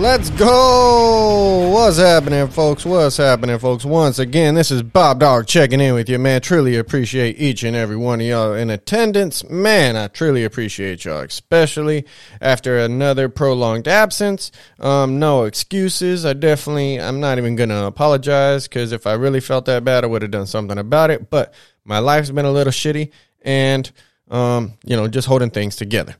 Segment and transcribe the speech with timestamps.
[0.00, 1.68] Let's go!
[1.74, 2.86] What's happening, folks?
[2.86, 3.84] What's happening, folks?
[3.84, 6.40] Once again, this is Bob Dog checking in with you, man.
[6.40, 9.46] Truly appreciate each and every one of y'all in attendance.
[9.50, 12.06] Man, I truly appreciate y'all, especially
[12.40, 14.50] after another prolonged absence.
[14.78, 16.24] Um, no excuses.
[16.24, 20.06] I definitely, I'm not even gonna apologize because if I really felt that bad, I
[20.06, 21.28] would have done something about it.
[21.28, 21.52] But
[21.84, 23.10] my life's been a little shitty
[23.42, 23.92] and,
[24.30, 26.16] um, you know, just holding things together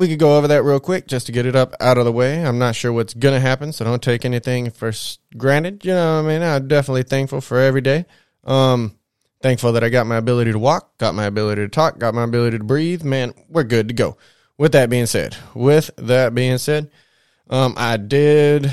[0.00, 2.12] we could go over that real quick just to get it up out of the
[2.12, 2.42] way.
[2.42, 4.92] I'm not sure what's going to happen, so don't take anything for
[5.36, 5.84] granted.
[5.84, 6.42] You know what I mean?
[6.42, 8.06] I'm definitely thankful for every day.
[8.42, 8.96] Um,
[9.42, 12.24] thankful that I got my ability to walk, got my ability to talk, got my
[12.24, 13.04] ability to breathe.
[13.04, 14.16] Man, we're good to go.
[14.56, 16.90] With that being said, with that being said,
[17.50, 18.72] um, I did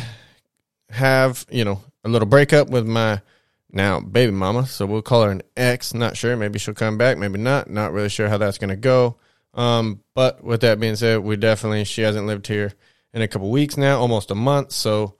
[0.89, 3.21] have, you know, a little breakup with my
[3.69, 4.65] now baby mama.
[4.65, 5.93] So we'll call her an ex.
[5.93, 6.37] Not sure.
[6.37, 7.17] Maybe she'll come back.
[7.17, 7.69] Maybe not.
[7.69, 9.17] Not really sure how that's going to go.
[9.57, 12.73] Um, but with that being said, we definitely she hasn't lived here
[13.11, 14.71] in a couple weeks now, almost a month.
[14.71, 15.15] So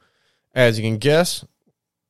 [0.53, 1.43] as you can guess,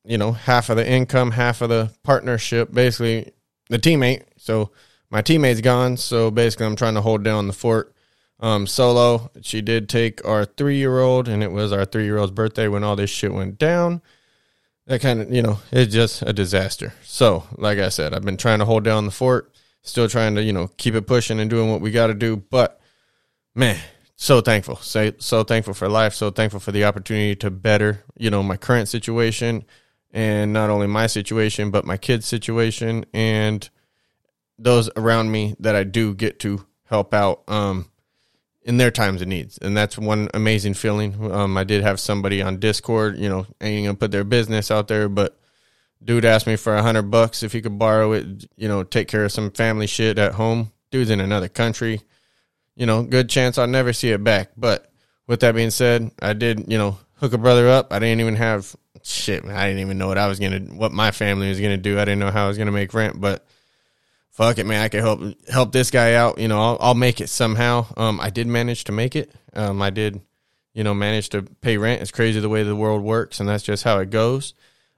[0.04, 3.32] you know, half of the income, half of the partnership, basically
[3.70, 4.24] the teammate.
[4.36, 4.70] So
[5.10, 5.96] my teammate's gone.
[5.96, 7.94] So basically I'm trying to hold down the fort.
[8.40, 9.32] Um, solo.
[9.42, 12.68] She did take our three year old, and it was our three year old's birthday
[12.68, 14.00] when all this shit went down.
[14.86, 16.92] That kind of, you know, it's just a disaster.
[17.02, 20.42] So, like I said, I've been trying to hold down the fort still trying to
[20.42, 22.80] you know keep it pushing and doing what we got to do but
[23.54, 23.78] man
[24.20, 24.74] so thankful.
[24.76, 28.56] So, so thankful for life so thankful for the opportunity to better you know my
[28.56, 29.64] current situation
[30.10, 33.68] and not only my situation but my kids situation and
[34.58, 37.88] those around me that i do get to help out um
[38.68, 39.56] in their times of needs.
[39.62, 41.32] And that's one amazing feeling.
[41.32, 44.88] Um i did have somebody on discord you know ain't gonna put their business out
[44.88, 45.38] there but
[46.02, 49.08] Dude asked me for a hundred bucks if he could borrow it, you know, take
[49.08, 50.72] care of some family shit at home.
[50.90, 52.00] Dude's in another country.
[52.76, 54.50] You know, good chance I'll never see it back.
[54.56, 54.90] But
[55.26, 57.92] with that being said, I did, you know, hook a brother up.
[57.92, 59.44] I didn't even have shit.
[59.44, 61.98] I didn't even know what I was gonna, what my family was gonna do.
[61.98, 63.44] I didn't know how I was gonna make rent, but
[64.30, 64.82] fuck it, man.
[64.82, 66.38] I could help help this guy out.
[66.38, 67.86] You know, I'll, I'll make it somehow.
[67.96, 69.32] Um, I did manage to make it.
[69.52, 70.20] Um, I did,
[70.74, 72.02] you know, manage to pay rent.
[72.02, 74.54] It's crazy the way the world works, and that's just how it goes.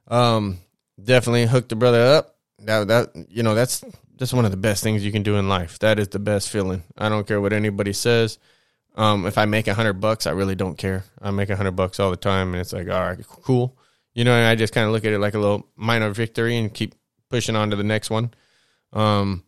[0.07, 0.59] Um,
[1.03, 2.35] definitely hooked the brother up.
[2.59, 3.83] That that you know that's
[4.17, 5.79] that's one of the best things you can do in life.
[5.79, 6.83] That is the best feeling.
[6.97, 8.37] I don't care what anybody says.
[8.95, 11.05] Um, if I make a hundred bucks, I really don't care.
[11.21, 13.77] I make a hundred bucks all the time, and it's like, all right, cool.
[14.13, 16.57] You know, and I just kind of look at it like a little minor victory
[16.57, 16.95] and keep
[17.29, 18.33] pushing on to the next one.
[18.93, 19.43] Um,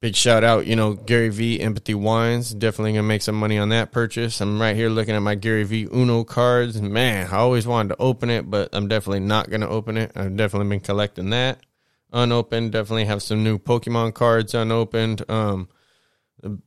[0.00, 2.54] big shout out, you know, Gary V Empathy Wines.
[2.54, 4.40] Definitely gonna make some money on that purchase.
[4.40, 6.80] I'm right here looking at my Gary V Uno cards.
[6.80, 10.12] Man, I always wanted to open it, but I'm definitely not gonna open it.
[10.16, 11.60] I've definitely been collecting that
[12.12, 12.72] unopened.
[12.72, 15.28] Definitely have some new Pokemon cards unopened.
[15.30, 15.68] Um,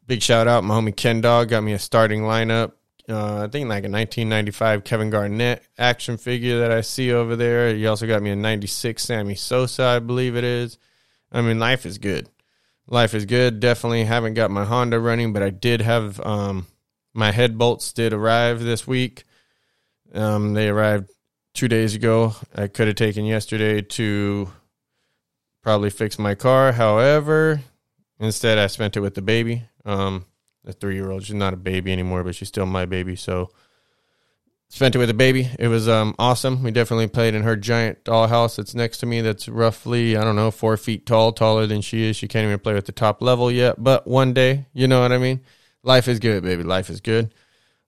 [0.06, 2.74] big shout out, my homie Ken Dog got me a starting lineup.
[3.10, 7.76] Uh, I think like a 1995 Kevin Garnett action figure that I see over there.
[7.76, 10.78] He also got me a 96 Sammy Sosa, I believe it is.
[11.30, 12.30] I mean, life is good
[12.88, 13.60] life is good.
[13.60, 16.68] Definitely haven't got my Honda running, but I did have um,
[17.14, 19.24] my head bolts did arrive this week.
[20.14, 21.10] Um, they arrived
[21.54, 22.36] two days ago.
[22.56, 24.50] I could have taken yesterday to
[25.62, 26.72] probably fix my car.
[26.72, 27.62] However,
[28.20, 29.64] instead I spent it with the baby.
[29.86, 30.26] Um,
[30.64, 31.24] the three year old.
[31.24, 33.16] She's not a baby anymore, but she's still my baby.
[33.16, 33.52] So
[34.74, 35.48] spent it with a baby.
[35.60, 36.64] It was um, awesome.
[36.64, 39.22] We definitely played in her giant dollhouse that's next to me.
[39.22, 42.16] That's roughly I don't know four feet tall, taller than she is.
[42.16, 43.76] She can't even play with the top level yet.
[43.82, 45.42] But one day, you know what I mean.
[45.84, 46.64] Life is good, baby.
[46.64, 47.36] Life is good.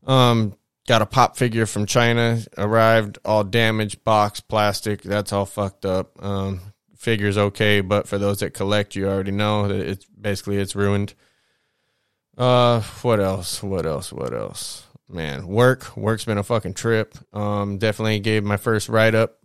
[0.05, 0.53] Um,
[0.87, 2.39] got a pop figure from China.
[2.55, 5.01] Arrived all damaged, box, plastic.
[5.01, 6.23] That's all fucked up.
[6.23, 6.61] Um,
[6.95, 11.15] figure's okay, but for those that collect, you already know that it's basically it's ruined.
[12.37, 13.63] Uh, what else?
[13.63, 14.13] What else?
[14.13, 14.84] What else?
[15.09, 17.15] Man, work work's been a fucking trip.
[17.33, 19.39] Um, definitely gave my first write up.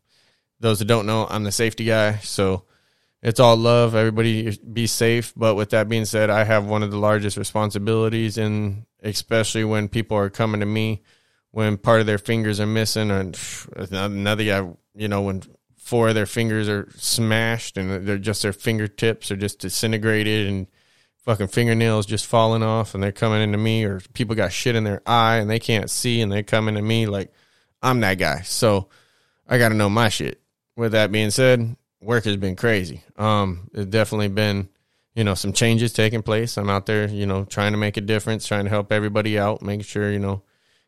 [0.61, 2.65] Those that don't know, I'm the safety guy, so
[3.23, 3.95] it's all love.
[3.95, 5.33] Everybody be safe.
[5.35, 9.89] But with that being said, I have one of the largest responsibilities, and especially when
[9.89, 11.03] people are coming to me
[11.53, 13.39] when part of their fingers are missing, and
[13.77, 15.43] another guy, you know, when
[15.77, 20.67] four of their fingers are smashed and they're just their fingertips are just disintegrated and
[21.25, 24.85] fucking fingernails just falling off and they're coming into me or people got shit in
[24.85, 27.33] their eye and they can't see and they come into me like
[27.83, 28.41] I'm that guy.
[28.43, 28.89] So
[29.49, 30.41] I got to know my shit.
[30.77, 33.03] With that being said, work has been crazy.
[33.17, 34.69] Um, it's definitely been
[35.15, 36.57] you know, some changes taking place.
[36.57, 39.63] I'm out there, you know, trying to make a difference, trying to help everybody out,
[39.63, 40.43] making sure, you know,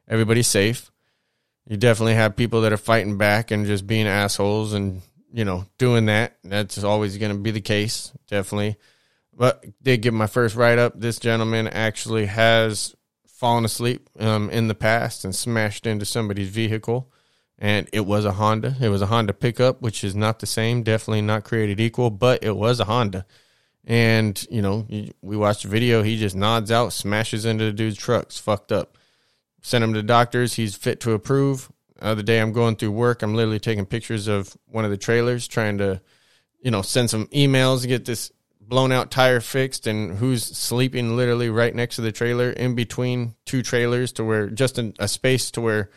[0.09, 0.91] everybody's safe.
[1.67, 5.03] You definitely have people that are fighting back and just being assholes and,
[5.33, 6.39] you know, doing that.
[6.45, 8.77] That's always going to be the case, definitely.
[9.35, 10.99] But did give my first write up.
[10.99, 12.95] This gentleman actually has
[13.27, 17.11] fallen asleep um, in the past and smashed into somebody's vehicle.
[17.59, 18.77] And it was a Honda.
[18.81, 22.43] It was a Honda pickup, which is not the same, definitely not created equal, but
[22.43, 23.25] it was a Honda.
[23.85, 24.87] And, you know,
[25.23, 26.03] we watched the video.
[26.03, 28.25] He just nods out, smashes into the dude's truck.
[28.25, 28.97] It's fucked up.
[29.61, 30.55] Sent him to doctors.
[30.55, 31.71] He's fit to approve.
[31.97, 33.23] The other day, I'm going through work.
[33.23, 36.01] I'm literally taking pictures of one of the trailers, trying to,
[36.61, 38.33] you know, send some emails to get this
[38.69, 43.35] blown out tire fixed and who's sleeping literally right next to the trailer in between
[43.45, 45.91] two trailers to where just in a space to where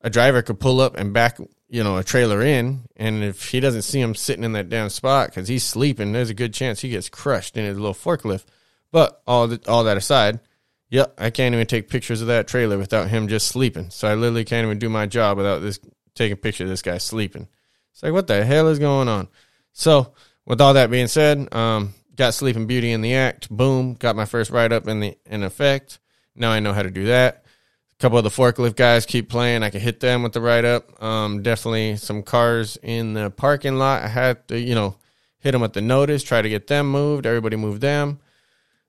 [0.00, 1.38] a driver could pull up and back
[1.70, 4.88] you know, a trailer in, and if he doesn't see him sitting in that damn
[4.88, 8.44] spot because he's sleeping, there's a good chance he gets crushed in his little forklift.
[8.90, 10.40] But all the, all that aside,
[10.88, 13.90] yep, I can't even take pictures of that trailer without him just sleeping.
[13.90, 15.78] So I literally can't even do my job without this
[16.16, 17.46] taking picture of this guy sleeping.
[17.92, 19.28] It's like, what the hell is going on?
[19.72, 20.14] So,
[20.50, 23.48] with all that being said, um, got Sleeping Beauty in the act.
[23.48, 26.00] Boom, got my first write up in the in effect.
[26.34, 27.44] Now I know how to do that
[27.92, 29.62] A couple of the forklift guys keep playing.
[29.62, 31.00] I can hit them with the write up.
[31.00, 34.02] Um, definitely some cars in the parking lot.
[34.02, 34.96] I had to, you know,
[35.38, 37.26] hit them with the notice, try to get them moved.
[37.26, 38.18] Everybody moved them.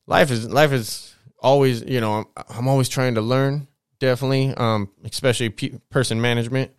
[0.07, 3.67] Life is life is always, you know, I'm, I'm always trying to learn.
[3.99, 6.71] Definitely, um, especially pe- person management,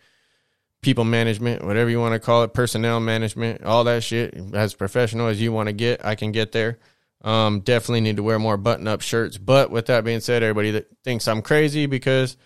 [0.82, 4.34] people management, whatever you want to call it, personnel management, all that shit.
[4.52, 6.79] As professional as you want to get, I can get there.
[7.23, 9.38] Um, definitely need to wear more button up shirts.
[9.38, 12.37] But with that being said, everybody that thinks I'm crazy because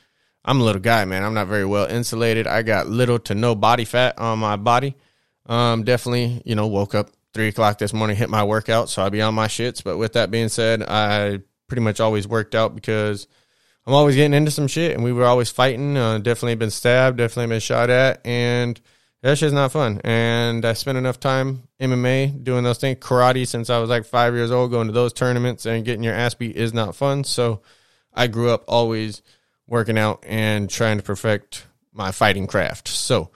[0.45, 1.25] I'm a little guy, man.
[1.25, 2.47] I'm not very well insulated.
[2.47, 4.95] I got little to no body fat on my body.
[5.47, 9.11] Um, definitely, you know, woke up three o'clock this morning, hit my workout, so I'll
[9.11, 9.83] be on my shits.
[9.83, 13.27] But with that being said, I pretty much always worked out because
[13.87, 15.97] I'm always getting into some shit, and we were always fighting.
[15.97, 18.81] Uh, definitely been stabbed, definitely been shot at, and
[19.23, 20.01] that shit's not fun.
[20.03, 24.35] And I spent enough time MMA doing those things, karate since I was like five
[24.35, 27.25] years old, going to those tournaments and getting your ass beat is not fun.
[27.25, 27.61] So
[28.13, 29.23] I grew up always
[29.67, 32.89] working out and trying to perfect my fighting craft.
[32.89, 33.31] So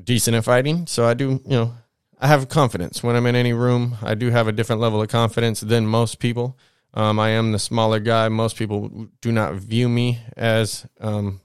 [0.00, 0.86] decent at fighting.
[0.86, 1.74] So I do, you know,
[2.20, 3.96] I have confidence when I'm in any room.
[4.02, 6.56] I do have a different level of confidence than most people.
[6.96, 8.28] Um, I am the smaller guy.
[8.30, 11.42] Most people do not view me as um,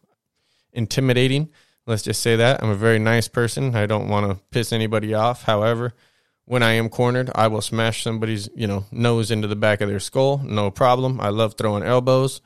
[0.72, 1.50] intimidating.
[1.86, 2.64] Let's just say that.
[2.64, 3.76] I'm a very nice person.
[3.76, 5.44] I don't want to piss anybody off.
[5.44, 5.94] However,
[6.46, 9.90] when I am cornered, I will smash somebody's, you know, nose into the back of
[9.90, 10.38] their skull.
[10.38, 11.20] No problem.
[11.20, 12.40] I love throwing elbows.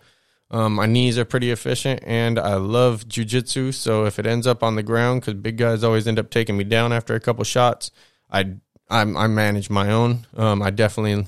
[0.50, 3.74] Um, my knees are pretty efficient, and I love jujitsu.
[3.74, 6.58] So if it ends up on the ground, because big guys always end up taking
[6.58, 7.92] me down after a couple shots,
[8.32, 8.56] I
[8.90, 10.26] I, I manage my own.
[10.36, 11.28] Um, I definitely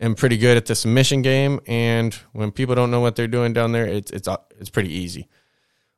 [0.00, 3.52] am pretty good at the submission game, and when people don't know what they're doing
[3.52, 5.28] down there, it's it's it's pretty easy.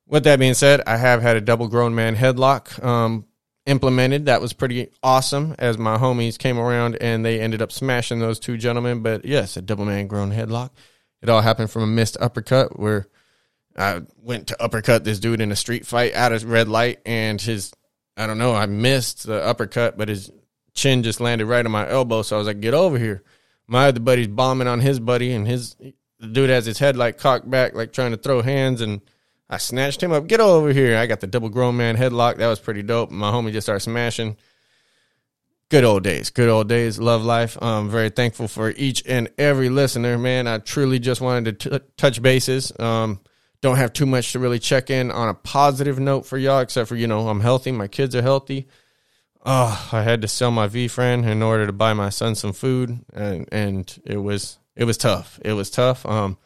[0.06, 3.26] With that being said, I have had a double grown man headlock um,
[3.66, 4.26] implemented.
[4.26, 8.38] That was pretty awesome as my homies came around and they ended up smashing those
[8.38, 9.02] two gentlemen.
[9.02, 10.70] But yes, a double man grown headlock.
[11.22, 13.08] It all happened from a missed uppercut where
[13.76, 17.40] I went to uppercut this dude in a street fight out of red light and
[17.40, 17.72] his,
[18.16, 20.30] I don't know, I missed the uppercut, but his
[20.72, 22.22] chin just landed right on my elbow.
[22.22, 23.24] So I was like, get over here.
[23.68, 25.76] My other buddy's bombing on his buddy and his
[26.18, 29.00] the dude has his head like cocked back, like trying to throw hands and
[29.48, 30.26] I snatched him up.
[30.26, 30.96] Get over here.
[30.96, 32.38] I got the double grown man headlock.
[32.38, 33.10] That was pretty dope.
[33.10, 34.36] My homie just started smashing.
[35.68, 36.30] Good old days.
[36.30, 36.98] Good old days.
[36.98, 37.58] Love life.
[37.60, 40.46] I'm very thankful for each and every listener, man.
[40.46, 42.72] I truly just wanted to t- touch bases.
[42.78, 43.20] Um,
[43.62, 46.88] don't have too much to really check in on a positive note for y'all, except
[46.88, 47.72] for, you know, I'm healthy.
[47.72, 48.68] My kids are healthy.
[49.48, 52.98] Oh, I had to sell my VeeFriend in order to buy my son some food.
[53.14, 55.38] And, and it was, it was tough.
[55.44, 56.04] It was tough.
[56.04, 56.36] Um,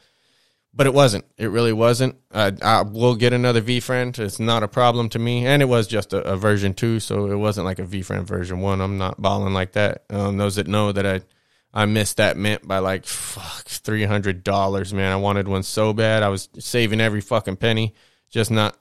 [0.72, 1.24] but it wasn't.
[1.36, 2.16] It really wasn't.
[2.32, 4.18] I, I will get another VeeFriend.
[4.18, 7.26] It's not a problem to me, and it was just a, a version two, so
[7.26, 8.80] it wasn't like a VeeFriend version one.
[8.80, 10.04] I'm not balling like that.
[10.10, 11.22] Um, those that know that I
[11.72, 15.12] I missed that mint by like fuck three hundred dollars, man.
[15.12, 16.22] I wanted one so bad.
[16.22, 17.94] I was saving every fucking penny,
[18.30, 18.76] just not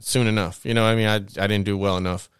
[0.00, 0.64] soon enough.
[0.64, 2.30] You know, I mean, I I didn't do well enough.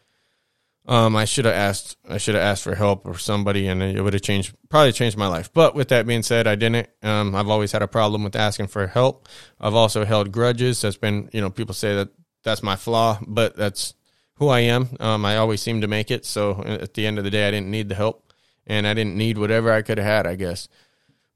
[0.86, 1.96] Um, I should have asked.
[2.08, 5.16] I should have asked for help or somebody, and it would have changed, probably changed
[5.16, 5.50] my life.
[5.52, 6.88] But with that being said, I didn't.
[7.02, 9.26] Um, I've always had a problem with asking for help.
[9.58, 10.82] I've also held grudges.
[10.82, 12.10] That's been, you know, people say that
[12.42, 13.94] that's my flaw, but that's
[14.34, 14.90] who I am.
[15.00, 16.26] Um, I always seem to make it.
[16.26, 18.32] So at the end of the day, I didn't need the help,
[18.66, 20.68] and I didn't need whatever I could have had, I guess.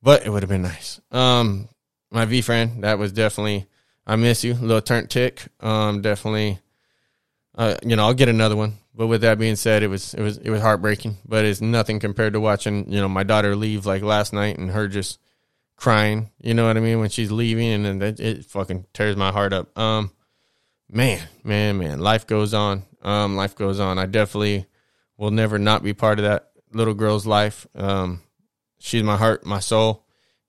[0.02, 1.00] But it would have been nice.
[1.10, 1.68] Um,
[2.10, 3.66] my VeeFriend, that was definitely.
[4.06, 5.42] I miss you, little turnt tick.
[5.60, 6.58] Um, definitely.
[7.54, 10.20] Uh, you know, I'll get another one but with that being said, it was it
[10.20, 11.18] was it was heartbreaking.
[11.24, 14.72] But it's nothing compared to watching you know my daughter leave like last night and
[14.72, 15.20] her just
[15.76, 16.30] crying.
[16.40, 19.30] You know what I mean when she's leaving, and then it, it fucking tears my
[19.30, 19.78] heart up.
[19.78, 20.10] Um,
[20.90, 22.82] man, man, man, life goes on.
[23.00, 23.98] Um, life goes on.
[23.98, 24.66] I definitely
[25.16, 27.68] will never not be part of that little girl's life.
[27.76, 28.22] Um,
[28.80, 30.06] she's my heart, my soul,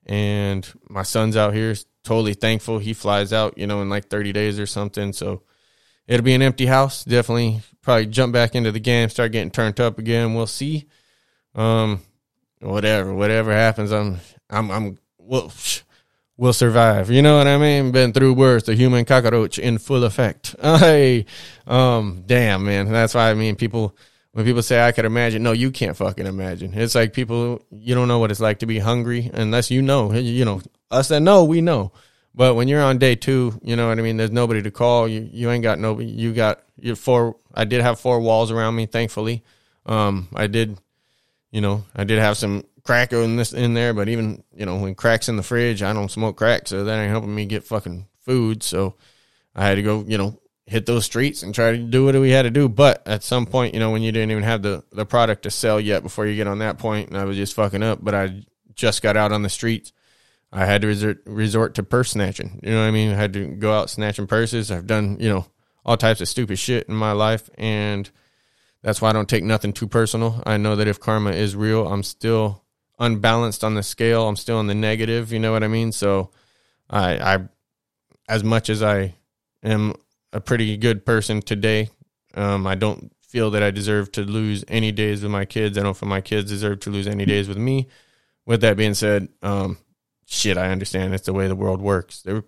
[0.08, 1.76] and my son's out here.
[2.04, 2.80] Totally thankful.
[2.80, 5.14] He flies out, you know, in like 30 days or something.
[5.14, 5.44] So
[6.10, 7.06] it'll be an empty house.
[7.06, 10.34] Definitely probably jump back into the game, start getting turned up again.
[10.34, 10.86] We'll see.
[11.56, 12.02] Um,
[12.60, 15.52] whatever, whatever happens, I'm, I'm, I'm, we'll,
[16.36, 17.10] we'll survive.
[17.12, 17.92] You know what I mean?
[17.92, 18.64] Been through worse.
[18.64, 20.56] The human cockroach in full effect.
[20.62, 21.26] Hey,
[21.68, 22.92] um, damn, man.
[22.92, 23.96] That's why I mean, people,
[24.32, 26.74] when people say I could imagine, no, you can't fucking imagine.
[26.74, 30.12] It's like people, you don't know what it's like to be hungry unless you know.
[30.14, 31.92] You know, us that know, we know.
[32.34, 34.18] But when you're on day two, you know what I mean.
[34.18, 35.08] There's nobody to call.
[35.08, 36.08] You you ain't got nobody.
[36.08, 37.36] You got your four.
[37.54, 39.44] I did have four walls around me, thankfully.
[39.86, 40.78] Um, I did,
[41.52, 44.78] you know, I did have some crack in this in there, but even you know
[44.78, 47.64] when cracks in the fridge, I don't smoke crack, so that ain't helping me get
[47.64, 48.64] fucking food.
[48.64, 48.96] So
[49.56, 52.30] I had to go, you know, hit those streets and try to do what we
[52.30, 52.70] had to do.
[52.70, 55.52] But at some point, you know, when you didn't even have the, the product to
[55.52, 58.14] sell yet before you get on that point, and I was just fucking up, but
[58.14, 58.44] I
[58.76, 59.92] just got out on the streets.
[60.52, 62.60] I had to resort, resort to purse snatching.
[62.64, 63.12] You know what I mean?
[63.12, 64.72] I had to go out snatching purses.
[64.72, 65.46] I've done, you know,
[65.86, 67.50] all types of stupid shit in my life.
[67.58, 68.10] And
[68.82, 70.42] that's why I don't take nothing too personal.
[70.46, 72.64] I know that if karma is real, I'm still
[72.98, 74.28] unbalanced on the scale.
[74.28, 75.32] I'm still in the negative.
[75.32, 75.92] You know what I mean?
[75.92, 76.32] So
[76.90, 77.40] I, I,
[78.28, 79.16] as much as I
[79.64, 79.94] am
[80.34, 81.90] a pretty good person today.
[82.36, 85.78] Um, I don't feel that I deserve to lose any days with my kids.
[85.78, 87.88] I don't feel my kids deserve to lose any days with me.
[88.46, 89.78] With that being said, um,
[90.30, 92.22] shit, I understand it's the way the world works.
[92.22, 92.46] There were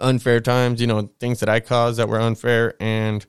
[0.00, 3.24] unfair times, you know, things that I caused that were unfair, and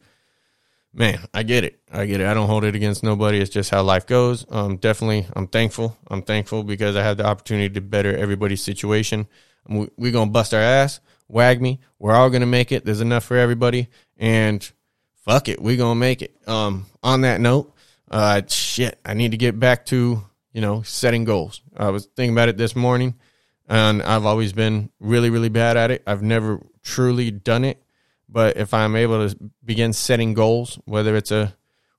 [0.93, 1.79] man, I get it.
[1.91, 2.27] I get it.
[2.27, 3.39] I don't hold it against nobody.
[3.39, 4.45] It's just how life goes.
[4.49, 5.97] Um, definitely, I'm thankful.
[6.09, 9.27] I'm thankful because I had the opportunity to better everybody's situation.
[9.67, 11.79] We're we gonna bust our ass wag me.
[11.99, 12.85] We're all gonna make it.
[12.85, 14.69] There's enough for everybody, and
[15.25, 16.35] fuck it, We're gonna make it.
[16.47, 17.73] Um, on that note,
[18.09, 21.61] uh, shit, I need to get back to you know setting goals.
[21.75, 23.15] I was thinking about it this morning,
[23.67, 26.03] and I've always been really, really bad at it.
[26.07, 27.81] I've never truly done it,
[28.29, 31.55] but if I'm able to begin setting goals, whether it's a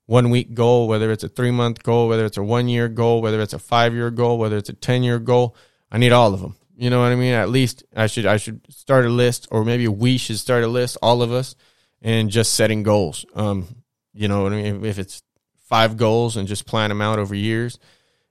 [0.07, 3.21] one week goal, whether it's a three month goal, whether it's a one year goal,
[3.21, 5.55] whether it's a five year goal, whether it's a 10 year goal,
[5.93, 6.57] I need all of them.
[6.77, 7.35] You know what I mean?
[7.35, 10.69] At least I should I should start a list, or maybe we should start a
[10.69, 11.57] list, all of us,
[12.01, 13.27] and just setting goals.
[13.35, 13.67] Um,
[14.15, 14.85] you know what I mean?
[14.85, 15.23] If it's
[15.69, 17.79] five goals and just plan them out over years,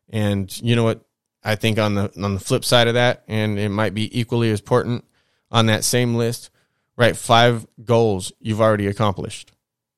[0.10, 1.06] and you know what?
[1.44, 4.52] I think on the on the flip side of that, and it might be equally
[4.52, 5.06] as important
[5.52, 6.50] on that same list,
[6.96, 7.16] right?
[7.16, 9.54] Five goals you've already accomplished.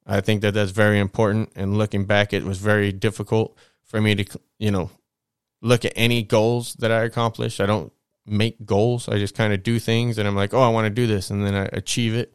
[0.05, 1.51] I think that that's very important.
[1.55, 4.89] And looking back, it was very difficult for me to, you know,
[5.61, 7.59] look at any goals that I accomplished.
[7.59, 7.93] I don't
[8.25, 9.07] make goals.
[9.07, 11.29] I just kind of do things and I'm like, oh, I want to do this.
[11.29, 12.33] And then I achieve it.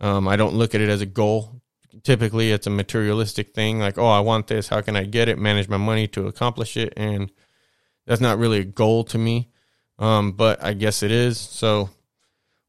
[0.00, 1.60] Um, I don't look at it as a goal.
[2.02, 4.68] Typically, it's a materialistic thing like, oh, I want this.
[4.68, 5.38] How can I get it?
[5.38, 6.94] Manage my money to accomplish it.
[6.96, 7.30] And
[8.12, 9.48] that's not really a goal to me.
[9.98, 11.38] Um, but I guess it is.
[11.38, 11.88] So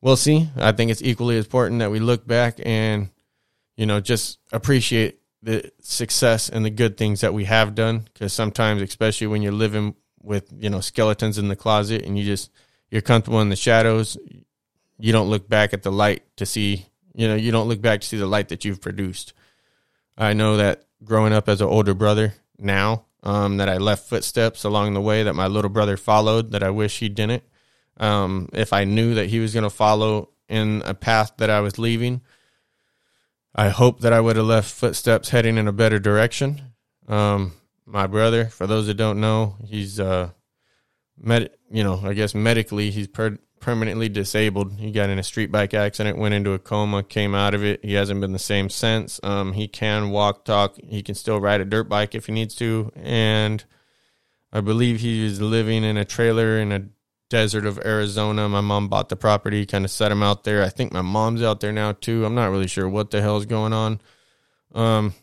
[0.01, 0.49] we'll see.
[0.55, 3.09] I think it's equally important that we look back and,
[3.75, 8.07] you know, just appreciate the success and the good things that we have done.
[8.13, 12.23] Because sometimes, especially when you're living with you know skeletons in the closet and you
[12.23, 12.49] just
[12.89, 14.17] you're comfortable in the shadows
[14.97, 17.99] you don't look back at the light to see you know you don't look back
[17.99, 19.33] to see the light that you've produced
[20.17, 24.63] i know that growing up as an older brother now um, that i left footsteps
[24.63, 27.43] along the way that my little brother followed that i wish he didn't
[27.97, 31.59] um, if i knew that he was going to follow in a path that i
[31.59, 32.21] was leaving
[33.55, 36.61] i hope that i would have left footsteps heading in a better direction
[37.07, 37.53] um,
[37.85, 38.45] my brother.
[38.45, 40.29] For those that don't know, he's uh,
[41.17, 44.73] med, you know, I guess medically he's per- permanently disabled.
[44.77, 47.83] He got in a street bike accident, went into a coma, came out of it.
[47.83, 49.21] He hasn't been the same since.
[49.23, 50.75] Um, he can walk, talk.
[50.83, 53.63] He can still ride a dirt bike if he needs to, and
[54.51, 56.87] I believe he is living in a trailer in a
[57.29, 58.49] desert of Arizona.
[58.49, 60.61] My mom bought the property, kind of set him out there.
[60.61, 62.25] I think my mom's out there now too.
[62.25, 64.01] I'm not really sure what the hell is going on.
[64.75, 65.13] Um,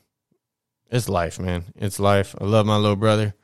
[0.91, 1.67] it's life, man.
[1.77, 2.35] It's life.
[2.41, 3.35] I love my little brother,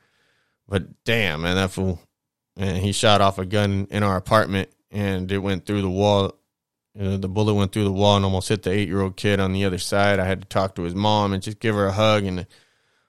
[0.67, 2.01] but damn, man, that fool,
[2.57, 6.33] and he shot off a gun in our apartment, and it went through the wall.
[6.95, 9.65] Know, the bullet went through the wall and almost hit the eight-year-old kid on the
[9.65, 10.19] other side.
[10.19, 12.23] I had to talk to his mom and just give her a hug.
[12.23, 12.47] And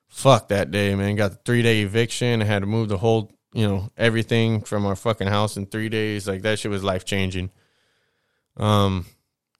[0.08, 1.16] fuck that day, man.
[1.16, 2.42] Got the three-day eviction.
[2.42, 5.88] I had to move the whole, you know, everything from our fucking house in three
[5.88, 6.28] days.
[6.28, 7.50] Like that shit was life changing.
[8.58, 9.06] Um,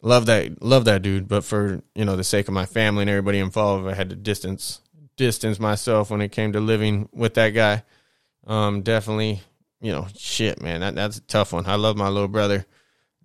[0.02, 1.28] love that love that dude.
[1.28, 4.16] But for you know the sake of my family and everybody involved, I had to
[4.16, 4.80] distance
[5.16, 7.84] distance myself when it came to living with that guy.
[8.46, 9.42] Um, definitely,
[9.80, 11.66] you know, shit, man, that that's a tough one.
[11.66, 12.66] I love my little brother.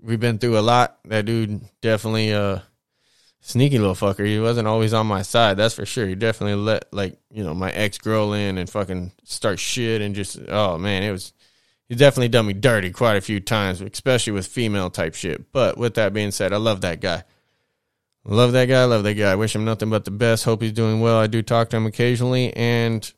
[0.02, 1.00] We've been through a lot.
[1.06, 2.60] That dude definitely uh
[3.42, 4.26] sneaky little fucker.
[4.26, 6.08] He wasn't always on my side, that's for sure.
[6.08, 10.16] He definitely let like, you know, my ex girl in and fucking start shit and
[10.16, 11.34] just oh man, it was
[11.90, 15.52] He definitely done me dirty quite a few times, especially with female type shit.
[15.52, 17.24] But with that being said, I love that guy.
[18.26, 18.86] Love that guy.
[18.86, 19.36] Love that guy.
[19.36, 20.46] Wish him nothing but the best.
[20.46, 21.18] Hope he's doing well.
[21.18, 23.12] I do talk to him occasionally, and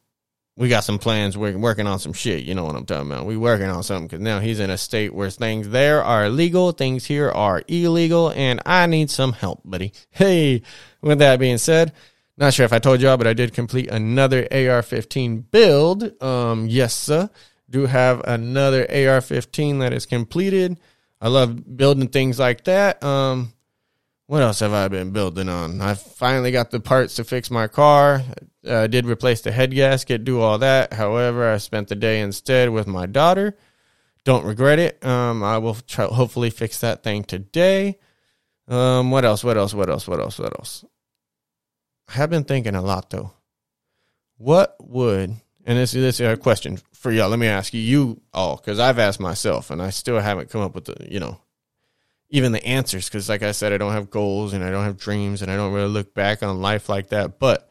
[0.57, 1.37] we got some plans.
[1.37, 2.45] We're working on some shit.
[2.45, 3.25] You know what I'm talking about.
[3.25, 6.71] We working on something because now he's in a state where things there are legal,
[6.71, 9.91] things here are illegal, and I need some help, buddy.
[10.11, 10.61] Hey,
[11.01, 11.91] with that being said,
[12.37, 16.21] not sure if I told y'all, but I did complete another AR-15 build.
[16.23, 17.29] Um, yes, sir.
[17.69, 20.79] Do have another AR-15 that is completed.
[21.19, 23.03] I love building things like that.
[23.03, 23.53] Um,
[24.27, 25.81] what else have I been building on?
[25.81, 28.23] I finally got the parts to fix my car.
[28.65, 30.93] I uh, did replace the head gasket, do all that.
[30.93, 33.55] However, I spent the day instead with my daughter.
[34.23, 35.05] Don't regret it.
[35.05, 37.99] Um, I will try, hopefully fix that thing today.
[38.67, 39.43] Um, what else?
[39.43, 39.73] What else?
[39.73, 40.07] What else?
[40.07, 40.39] What else?
[40.39, 40.83] What else?
[42.09, 43.33] I have been thinking a lot though.
[44.37, 47.29] What would and this, this is a question for y'all.
[47.29, 50.61] Let me ask you, you all, because I've asked myself, and I still haven't come
[50.61, 51.39] up with the, you know,
[52.35, 54.97] even the answers because like i said i don't have goals and i don't have
[54.97, 57.39] dreams and i don't really look back on life like that.
[57.39, 57.69] But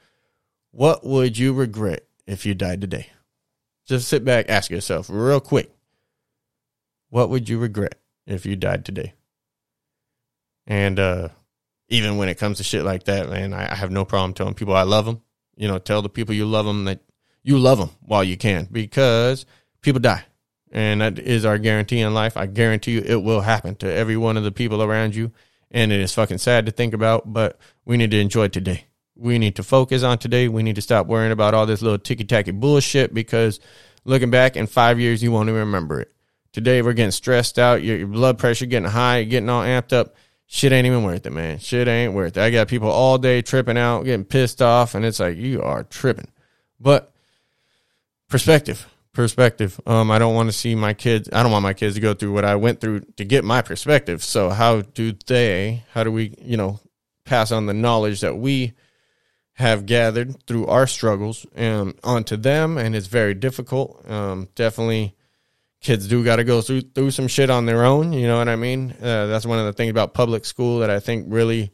[0.70, 3.08] what would you regret if you died today?
[3.86, 5.70] Just sit back ask yourself real quick.
[7.10, 9.12] What would you regret if you died today?
[10.66, 11.28] And uh
[11.88, 14.54] even when it comes to shit like that man i, I have no problem telling
[14.54, 15.20] people i love them
[15.56, 17.00] you know tell the people you love them that
[17.42, 19.44] you love them while you can because
[19.82, 20.24] people die
[20.74, 22.36] and that is our guarantee in life.
[22.36, 25.30] I guarantee you it will happen to every one of the people around you.
[25.70, 28.86] And it is fucking sad to think about, but we need to enjoy today.
[29.16, 30.48] We need to focus on today.
[30.48, 33.60] We need to stop worrying about all this little ticky tacky bullshit because
[34.04, 36.12] looking back in five years, you won't even remember it.
[36.52, 37.82] Today, we're getting stressed out.
[37.82, 40.14] Your, your blood pressure getting high, getting all amped up.
[40.46, 41.58] Shit ain't even worth it, man.
[41.58, 42.42] Shit ain't worth it.
[42.42, 45.84] I got people all day tripping out, getting pissed off, and it's like, you are
[45.84, 46.28] tripping.
[46.78, 47.12] But
[48.28, 49.80] perspective perspective.
[49.86, 51.28] Um, I don't want to see my kids.
[51.32, 53.62] I don't want my kids to go through what I went through to get my
[53.62, 54.22] perspective.
[54.22, 55.84] So how do they?
[55.92, 56.34] How do we?
[56.42, 56.80] You know,
[57.24, 58.74] pass on the knowledge that we
[59.54, 64.04] have gathered through our struggles um, onto them, and it's very difficult.
[64.10, 65.14] Um, definitely,
[65.80, 68.12] kids do got to go through through some shit on their own.
[68.12, 68.94] You know what I mean?
[69.00, 71.72] Uh, that's one of the things about public school that I think really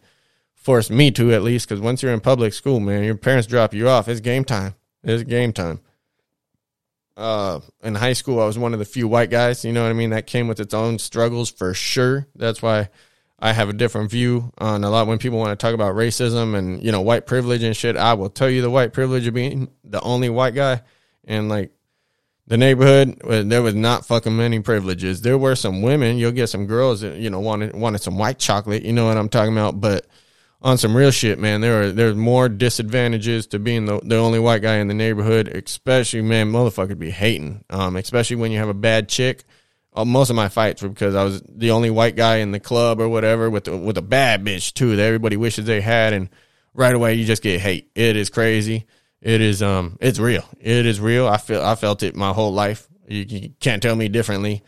[0.54, 3.74] forced me to, at least, because once you're in public school, man, your parents drop
[3.74, 4.08] you off.
[4.08, 4.74] It's game time.
[5.02, 5.80] It's game time
[7.20, 9.64] uh, in high school, I was one of the few white guys.
[9.64, 10.10] You know what I mean?
[10.10, 12.26] That came with its own struggles for sure.
[12.34, 12.88] That's why
[13.38, 16.56] I have a different view on a lot when people want to talk about racism
[16.56, 17.96] and you know white privilege and shit.
[17.96, 20.82] I will tell you the white privilege of being the only white guy
[21.24, 21.72] and like
[22.46, 23.20] the neighborhood.
[23.22, 25.20] There was not fucking many privileges.
[25.20, 26.16] There were some women.
[26.16, 28.82] You'll get some girls that you know wanted wanted some white chocolate.
[28.82, 30.06] You know what I'm talking about, but
[30.62, 34.38] on some real shit, man, there are there's more disadvantages to being the, the only
[34.38, 37.64] white guy in the neighborhood, especially man, motherfucker be hating.
[37.70, 39.44] Um, especially when you have a bad chick.
[39.92, 42.60] Uh, most of my fights were because I was the only white guy in the
[42.60, 46.12] club or whatever with the, with a bad bitch too that everybody wishes they had,
[46.12, 46.28] and
[46.74, 47.90] right away you just get hate.
[47.94, 48.86] It is crazy.
[49.20, 50.44] It is um, it's real.
[50.60, 51.26] It is real.
[51.26, 52.86] I feel I felt it my whole life.
[53.08, 54.62] You, you can't tell me differently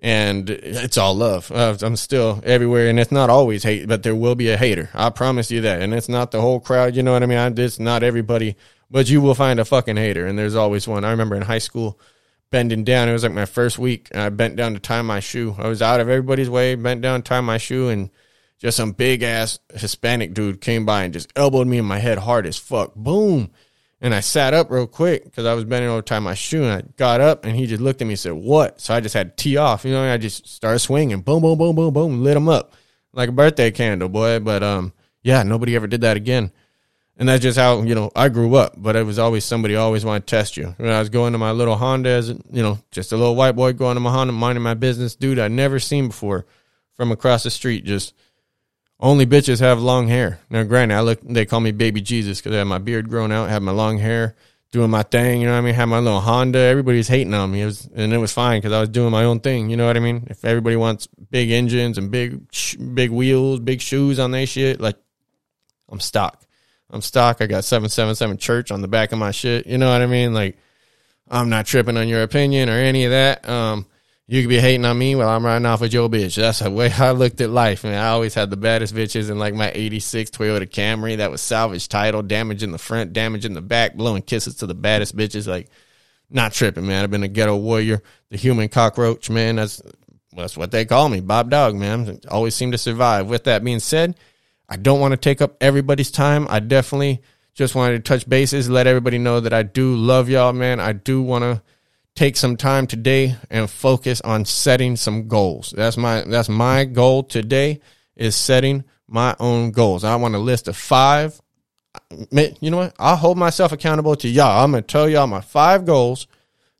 [0.00, 1.52] and it's all love.
[1.52, 4.88] Uh, I'm still everywhere, and it's not always hate, but there will be a hater.
[4.94, 5.82] I promise you that.
[5.82, 6.96] And it's not the whole crowd.
[6.96, 7.58] You know what I mean?
[7.58, 8.56] It's not everybody,
[8.90, 11.04] but you will find a fucking hater, and there's always one.
[11.04, 11.98] I remember in high school
[12.50, 13.08] bending down.
[13.08, 15.54] It was like my first week, and I bent down to tie my shoe.
[15.58, 18.10] I was out of everybody's way, bent down, tie my shoe, and
[18.58, 22.18] just some big ass Hispanic dude came by and just elbowed me in my head
[22.18, 22.94] hard as fuck.
[22.94, 23.50] Boom.
[24.02, 26.64] And I sat up real quick because I was bending over to tie my shoe.
[26.64, 28.80] And I got up and he just looked at me and said, What?
[28.80, 29.84] So I just had to tee off.
[29.84, 31.20] You know, I just started swinging.
[31.20, 32.24] Boom, boom, boom, boom, boom.
[32.24, 32.74] Lit him up
[33.12, 34.40] like a birthday candle, boy.
[34.40, 36.50] But um, yeah, nobody ever did that again.
[37.16, 38.74] And that's just how, you know, I grew up.
[38.78, 40.74] But it was always somebody always wanted to test you.
[40.78, 43.52] When I was going to my little Honda as, you know, just a little white
[43.52, 46.46] boy going to my Honda, minding my business, dude I'd never seen before
[46.96, 48.14] from across the street, just
[49.00, 50.40] only bitches have long hair.
[50.50, 53.32] Now, granted, I look, they call me baby Jesus because I have my beard grown
[53.32, 54.36] out, have my long hair,
[54.72, 55.40] doing my thing.
[55.40, 55.74] You know what I mean?
[55.74, 56.58] Have my little Honda.
[56.58, 57.62] Everybody's hating on me.
[57.62, 59.70] It was, and it was fine because I was doing my own thing.
[59.70, 60.26] You know what I mean?
[60.30, 62.46] If everybody wants big engines and big,
[62.94, 64.96] big wheels, big shoes on their shit, like
[65.88, 66.44] I'm stock.
[66.90, 67.40] I'm stock.
[67.40, 69.66] I got 777 church on the back of my shit.
[69.66, 70.34] You know what I mean?
[70.34, 70.58] Like
[71.30, 73.48] I'm not tripping on your opinion or any of that.
[73.48, 73.86] Um,
[74.30, 76.36] you could be hating on me while I'm riding off with your bitch.
[76.36, 77.82] That's the way I looked at life.
[77.82, 81.40] Man, I always had the baddest bitches in like my 86 Toyota Camry that was
[81.40, 85.16] salvage title, damage in the front, damage in the back, blowing kisses to the baddest
[85.16, 85.48] bitches.
[85.48, 85.68] Like,
[86.30, 87.02] not tripping, man.
[87.02, 89.56] I've been a ghetto warrior, the human cockroach, man.
[89.56, 89.82] That's,
[90.36, 92.20] that's what they call me, Bob Dog, man.
[92.28, 93.26] Always seem to survive.
[93.26, 94.14] With that being said,
[94.68, 96.46] I don't want to take up everybody's time.
[96.48, 97.20] I definitely
[97.54, 100.78] just wanted to touch bases, let everybody know that I do love y'all, man.
[100.78, 101.62] I do want to
[102.14, 105.72] take some time today and focus on setting some goals.
[105.76, 107.80] That's my that's my goal today
[108.16, 110.04] is setting my own goals.
[110.04, 111.40] I want a list of five.
[112.30, 112.94] You know what?
[112.98, 114.64] I'll hold myself accountable to y'all.
[114.64, 116.26] I'm gonna tell y'all my five goals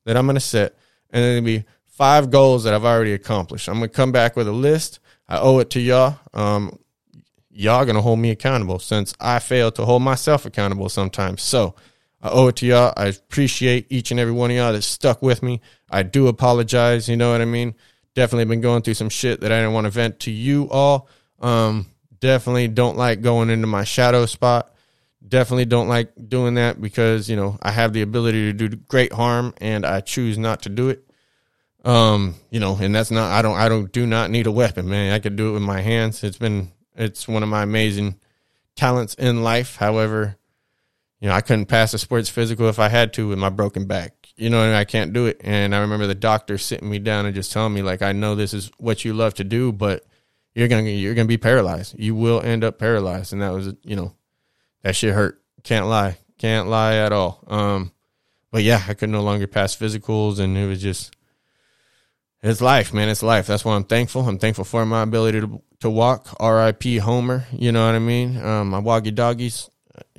[0.05, 0.77] that I'm gonna set,
[1.11, 3.69] and it'll be five goals that I've already accomplished.
[3.69, 5.01] I'm gonna come back with a list.
[5.29, 6.19] I owe it to y'all.
[6.33, 6.79] Um,
[7.51, 11.43] y'all gonna hold me accountable since I fail to hold myself accountable sometimes.
[11.43, 11.75] So
[12.23, 12.93] I owe it to y'all.
[12.97, 15.61] I appreciate each and every one of y'all that stuck with me.
[15.89, 17.09] I do apologize.
[17.09, 17.75] You know what I mean?
[18.15, 21.09] Definitely been going through some shit that I didn't want to vent to you all.
[21.41, 21.87] Um,
[22.19, 24.75] definitely don't like going into my shadow spot.
[25.27, 29.13] Definitely don't like doing that because, you know, I have the ability to do great
[29.13, 31.05] harm and I choose not to do it.
[31.85, 34.89] Um, you know, and that's not I don't I don't do not need a weapon,
[34.89, 35.13] man.
[35.15, 36.23] I could do it with my hands.
[36.23, 38.17] It's been it's one of my amazing
[38.77, 39.77] talents in life.
[39.77, 40.37] However,
[41.21, 43.87] you know, I couldn't pass a sports physical if I had to with my broken
[43.87, 44.29] back.
[44.37, 44.75] You know, I, mean?
[44.75, 45.41] I can't do it.
[45.45, 48.35] And I remember the doctor sitting me down and just telling me, like, I know
[48.35, 50.07] this is what you love to do, but
[50.55, 51.99] you're gonna you're gonna be paralyzed.
[51.99, 53.33] You will end up paralyzed.
[53.33, 54.15] And that was, you know,
[54.83, 55.43] that shit hurt.
[55.63, 56.17] Can't lie.
[56.39, 57.45] Can't lie at all.
[57.47, 57.93] Um,
[58.51, 61.15] but yeah, I could no longer pass physicals, and it was just
[62.43, 63.11] it's life, man.
[63.11, 63.47] It's life.
[63.47, 64.27] That's why I'm thankful.
[64.27, 66.35] I'm thankful for my ability to to walk.
[66.41, 66.97] R.I.P.
[66.97, 67.45] Homer.
[67.53, 68.43] You know what I mean?
[68.43, 69.69] Um, my woggy doggies.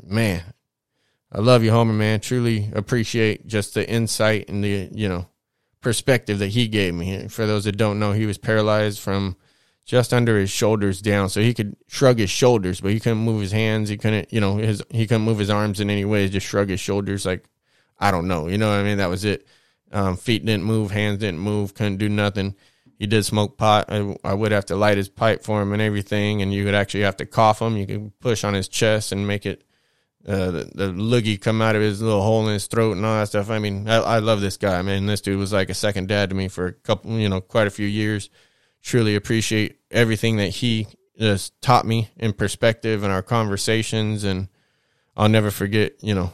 [0.03, 0.43] Man,
[1.31, 2.19] I love you, Homer, man.
[2.19, 5.27] Truly appreciate just the insight and the, you know,
[5.79, 7.27] perspective that he gave me.
[7.29, 9.37] For those that don't know, he was paralyzed from
[9.85, 11.29] just under his shoulders down.
[11.29, 13.89] So he could shrug his shoulders, but he couldn't move his hands.
[13.89, 16.27] He couldn't, you know, his he couldn't move his arms in any way.
[16.27, 17.45] Just shrug his shoulders like
[17.99, 18.47] I don't know.
[18.47, 18.97] You know what I mean?
[18.97, 19.47] That was it.
[19.91, 22.55] Um, feet didn't move, hands didn't move, couldn't do nothing.
[22.97, 23.85] He did smoke pot.
[23.89, 26.75] I, I, would have to light his pipe for him and everything, and you would
[26.75, 27.75] actually have to cough him.
[27.75, 29.65] You could push on his chest and make it
[30.27, 33.19] uh, the, the loogie come out of his little hole in his throat and all
[33.19, 33.49] that stuff.
[33.49, 34.77] I mean, I, I love this guy.
[34.77, 37.29] I mean, this dude was like a second dad to me for a couple, you
[37.29, 38.29] know, quite a few years.
[38.83, 44.23] Truly appreciate everything that he just taught me in perspective and our conversations.
[44.23, 44.47] And
[45.17, 46.31] I'll never forget, you know,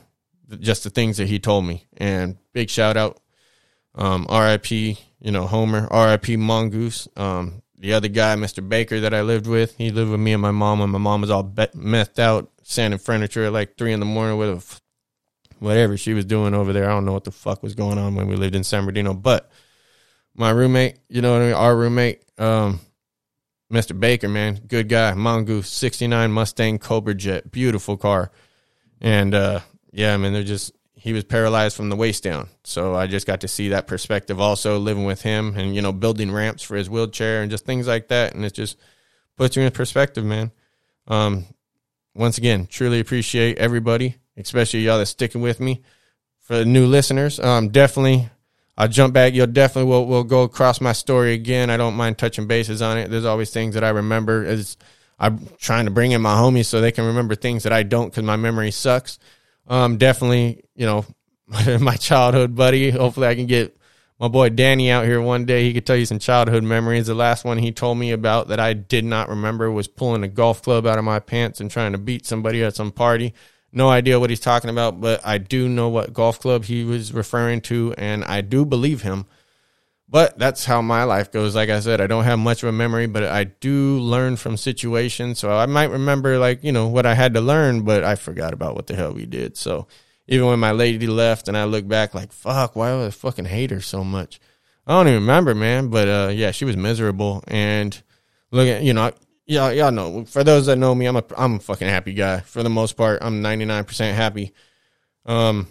[0.59, 1.85] just the things that he told me.
[1.97, 3.19] And big shout out,
[3.95, 7.07] um, RIP, you know, Homer, RIP Mongoose.
[7.15, 8.67] Um, the other guy, Mr.
[8.67, 11.21] Baker, that I lived with, he lived with me and my mom when my mom
[11.21, 14.79] was all be- methed out sanding furniture at like three in the morning with a,
[15.59, 16.85] whatever she was doing over there.
[16.85, 19.13] I don't know what the fuck was going on when we lived in San Bernardino,
[19.13, 19.49] but
[20.35, 21.53] my roommate, you know, what I mean?
[21.53, 22.79] our roommate, um,
[23.71, 23.99] Mr.
[23.99, 28.31] Baker, man, good guy, Mongoose, 69 Mustang Cobra Jet, beautiful car.
[29.01, 29.59] And, uh,
[29.91, 30.71] yeah, I mean, they're just,
[31.07, 32.49] he was paralyzed from the waist down.
[32.65, 35.93] So I just got to see that perspective also living with him and, you know,
[35.93, 38.35] building ramps for his wheelchair and just things like that.
[38.35, 38.77] And it just
[39.37, 40.51] puts you in perspective, man.
[41.07, 41.45] Um,
[42.13, 45.81] once again, truly appreciate everybody, especially y'all that's sticking with me.
[46.41, 48.29] For the new listeners, um, definitely,
[48.77, 49.33] I'll jump back.
[49.33, 51.69] You'll definitely will will go across my story again.
[51.69, 53.09] I don't mind touching bases on it.
[53.09, 54.75] There's always things that I remember as
[55.19, 58.09] I'm trying to bring in my homies so they can remember things that I don't
[58.09, 59.19] because my memory sucks.
[59.67, 61.05] Um, definitely, you know,
[61.79, 62.89] my childhood buddy.
[62.89, 63.77] Hopefully, I can get
[64.19, 65.63] my boy Danny out here one day.
[65.63, 67.07] He could tell you some childhood memories.
[67.07, 70.27] The last one he told me about that I did not remember was pulling a
[70.27, 73.33] golf club out of my pants and trying to beat somebody at some party.
[73.71, 77.13] No idea what he's talking about, but I do know what golf club he was
[77.13, 79.25] referring to, and I do believe him.
[80.09, 81.53] But that's how my life goes.
[81.53, 84.55] Like I said, I don't have much of a memory, but I do learn from
[84.55, 85.39] situations.
[85.39, 88.53] So I might remember, like, you know, what I had to learn, but I forgot
[88.53, 89.57] about what the hell we did.
[89.57, 89.87] So
[90.27, 93.45] even when my lady left and I look back like, fuck, why would I fucking
[93.45, 94.39] hate her so much?
[94.85, 95.89] I don't even remember, man.
[95.89, 97.43] But uh, yeah, she was miserable.
[97.47, 98.01] And
[98.51, 99.11] look at, you know,
[99.45, 102.39] y'all, y'all know, for those that know me, I'm a, I'm a fucking happy guy.
[102.39, 104.53] For the most part, I'm 99% happy.
[105.25, 105.67] Um,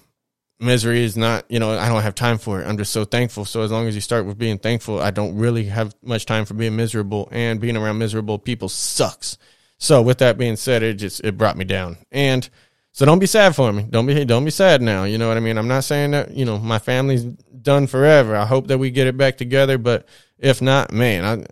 [0.59, 2.66] misery is not, you know, I don't have time for it.
[2.66, 3.45] I'm just so thankful.
[3.45, 6.45] So as long as you start with being thankful, I don't really have much time
[6.45, 7.29] for being miserable.
[7.31, 9.38] And being around miserable people sucks.
[9.79, 11.99] So with that being said, it just, it brought me down.
[12.11, 12.49] And,
[12.97, 13.83] so don't be sad for me.
[13.83, 15.05] Don't be don't be sad now.
[15.05, 15.59] You know what I mean?
[15.59, 18.35] I'm not saying that, you know, my family's done forever.
[18.35, 21.45] I hope that we get it back together, but if not, man,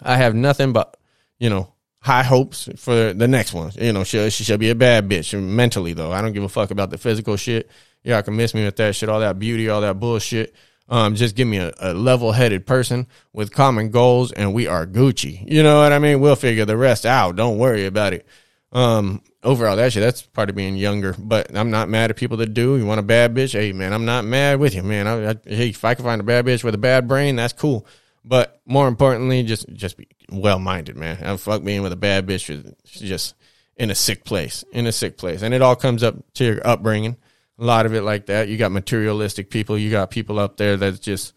[0.00, 0.96] I I have nothing but,
[1.40, 3.72] you know, high hopes for the next one.
[3.74, 6.12] You know, she she should be a bad bitch mentally though.
[6.12, 7.68] I don't give a fuck about the physical shit.
[8.06, 10.54] I can miss me with that shit, all that beauty, all that bullshit.
[10.88, 14.86] Um, just give me a, a level headed person with common goals and we are
[14.86, 15.44] Gucci.
[15.50, 16.20] You know what I mean?
[16.20, 17.36] We'll figure the rest out.
[17.36, 18.26] Don't worry about it.
[18.72, 22.38] Um, overall, that shit, that's part of being younger, but I'm not mad at people
[22.38, 22.76] that do.
[22.76, 23.52] You want a bad bitch?
[23.52, 25.06] Hey, man, I'm not mad with you, man.
[25.06, 27.52] I, I, hey, if I can find a bad bitch with a bad brain, that's
[27.52, 27.86] cool.
[28.24, 31.18] But more importantly, just, just be well minded, man.
[31.22, 32.44] I'm fuck being with a bad bitch.
[32.84, 33.34] She's just
[33.76, 35.42] in a sick place, in a sick place.
[35.42, 37.16] And it all comes up to your upbringing.
[37.58, 38.48] A lot of it like that.
[38.48, 39.76] You got materialistic people.
[39.76, 41.34] You got people up there that's just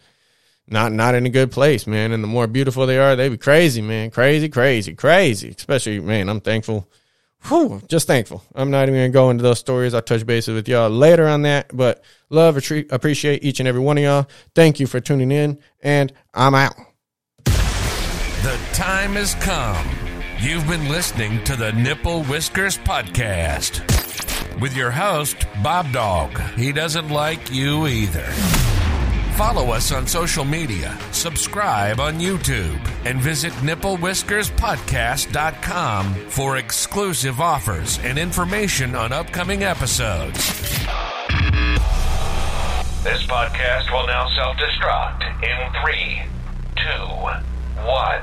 [0.67, 2.11] not not in a good place, man.
[2.11, 4.11] And the more beautiful they are, they be crazy, man.
[4.11, 5.49] Crazy, crazy, crazy.
[5.49, 6.87] Especially, man, I'm thankful.
[7.45, 8.43] Whew, just thankful.
[8.53, 9.95] I'm not even gonna go into those stories.
[9.95, 11.75] I'll touch bases with y'all later on that.
[11.75, 14.27] But love, appreciate each and every one of y'all.
[14.53, 16.75] Thank you for tuning in, and I'm out.
[17.45, 19.87] The time has come.
[20.39, 23.90] You've been listening to the Nipple Whiskers Podcast
[24.61, 26.39] with your host, Bob Dog.
[26.55, 28.27] He doesn't like you either.
[29.35, 38.19] Follow us on social media, subscribe on YouTube, and visit nipplewhiskerspodcast.com for exclusive offers and
[38.19, 40.37] information on upcoming episodes.
[43.03, 46.21] This podcast will now self destruct in three,
[46.75, 47.07] two,
[47.83, 48.21] one.